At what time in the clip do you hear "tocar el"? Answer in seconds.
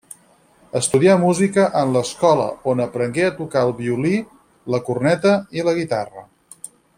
3.43-3.75